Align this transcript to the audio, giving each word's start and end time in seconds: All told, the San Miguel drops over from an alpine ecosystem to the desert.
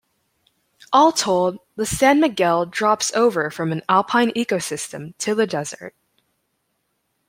All 0.91 1.11
told, 1.11 1.59
the 1.75 1.85
San 1.85 2.19
Miguel 2.19 2.65
drops 2.65 3.13
over 3.13 3.51
from 3.51 3.71
an 3.71 3.83
alpine 3.87 4.31
ecosystem 4.31 5.15
to 5.19 5.35
the 5.35 5.45
desert. 5.45 5.93